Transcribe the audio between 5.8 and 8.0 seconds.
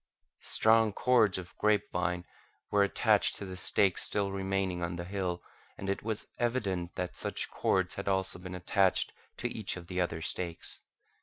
it was evident that such cords